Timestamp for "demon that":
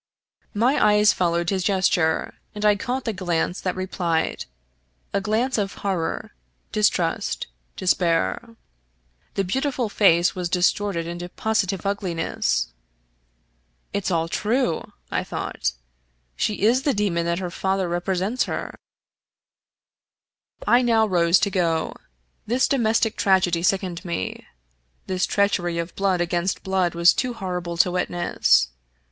16.95-17.37